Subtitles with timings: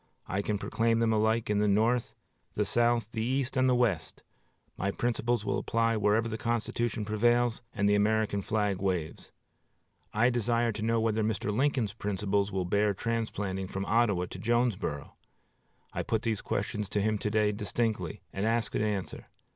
[0.25, 2.15] I can proclaim them alike in the North,
[2.55, 4.23] the South, the East, and the West.
[4.75, 9.31] My principles will apply wherever the Constitution prevails and the American flag waves.
[10.11, 11.55] I desire to know whether Mr.
[11.55, 15.13] Lincoln's principles will bear transplanting from Ottawa to Jonesboro?
[15.93, 19.27] I put these questions to him to day distinctly, and ask an answer.